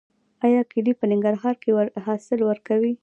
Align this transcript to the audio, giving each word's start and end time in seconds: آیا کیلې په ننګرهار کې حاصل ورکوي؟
آیا 0.45 0.61
کیلې 0.71 0.93
په 0.99 1.05
ننګرهار 1.11 1.55
کې 1.61 1.69
حاصل 2.05 2.39
ورکوي؟ 2.45 2.93